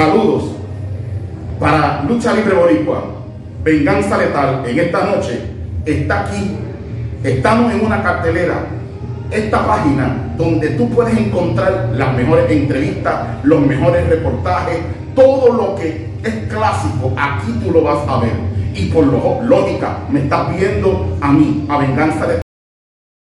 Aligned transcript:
Saludos 0.00 0.44
para 1.58 2.02
Lucha 2.08 2.32
Libre 2.32 2.54
Boricua, 2.54 3.04
Venganza 3.62 4.16
Letal. 4.16 4.62
En 4.66 4.78
esta 4.78 5.04
noche 5.04 5.42
está 5.84 6.20
aquí. 6.20 6.56
Estamos 7.22 7.70
en 7.74 7.84
una 7.84 8.02
cartelera. 8.02 8.64
Esta 9.30 9.66
página 9.66 10.32
donde 10.38 10.70
tú 10.70 10.88
puedes 10.88 11.18
encontrar 11.18 11.90
las 11.92 12.16
mejores 12.16 12.50
entrevistas, 12.50 13.14
los 13.42 13.60
mejores 13.60 14.08
reportajes, 14.08 14.78
todo 15.14 15.52
lo 15.52 15.74
que 15.74 16.08
es 16.24 16.34
clásico, 16.48 17.12
aquí 17.18 17.52
tú 17.62 17.70
lo 17.70 17.82
vas 17.82 18.08
a 18.08 18.20
ver. 18.20 18.32
Y 18.74 18.86
por 18.86 19.04
lo, 19.04 19.42
lógica, 19.42 19.98
me 20.08 20.20
estás 20.20 20.56
viendo 20.56 21.18
a 21.20 21.30
mí, 21.30 21.66
a 21.68 21.76
Venganza 21.76 22.26
Letal. 22.26 22.49